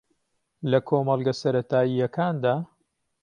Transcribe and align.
لە 0.71 0.79
کۆمەڵگە 0.87 1.33
سەرەتایییەکاندا 1.41 2.55